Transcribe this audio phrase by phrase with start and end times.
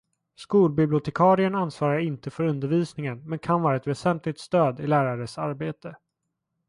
[0.35, 5.95] Skolbibliotekarien ansvarar inte för undervisningen men kan vara ett väsentligt stöd i lärares arbete.